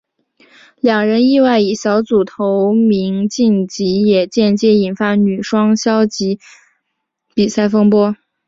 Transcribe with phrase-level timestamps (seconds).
[0.79, 6.39] 两人意外以小组头名晋级也间接引发女双消极
[7.35, 8.15] 比赛风波。